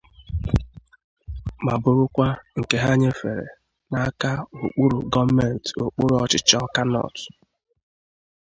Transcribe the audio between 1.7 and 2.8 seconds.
bụrụkwa nke